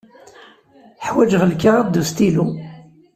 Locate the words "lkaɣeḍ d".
1.51-1.95